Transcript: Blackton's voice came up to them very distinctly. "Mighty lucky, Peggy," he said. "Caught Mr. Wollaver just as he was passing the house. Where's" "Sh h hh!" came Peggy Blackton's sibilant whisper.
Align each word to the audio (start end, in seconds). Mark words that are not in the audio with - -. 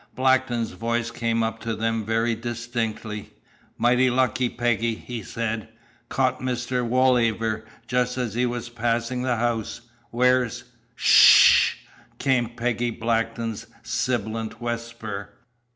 Blackton's 0.15 0.71
voice 0.71 1.11
came 1.11 1.43
up 1.43 1.59
to 1.59 1.75
them 1.75 2.03
very 2.03 2.33
distinctly. 2.33 3.33
"Mighty 3.77 4.09
lucky, 4.09 4.49
Peggy," 4.49 4.95
he 4.95 5.21
said. 5.21 5.69
"Caught 6.09 6.39
Mr. 6.39 6.83
Wollaver 6.83 7.65
just 7.85 8.17
as 8.17 8.33
he 8.33 8.47
was 8.47 8.67
passing 8.67 9.21
the 9.21 9.35
house. 9.35 9.81
Where's" 10.09 10.63
"Sh 10.95 11.73
h 11.75 11.77
hh!" 11.85 12.15
came 12.17 12.49
Peggy 12.55 12.89
Blackton's 12.89 13.67
sibilant 13.83 14.59
whisper. 14.59 15.33